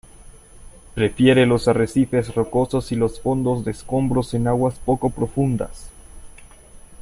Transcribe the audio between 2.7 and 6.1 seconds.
y los fondos de escombros en aguas poco profundas.